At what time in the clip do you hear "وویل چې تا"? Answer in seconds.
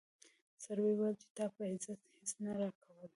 0.85-1.45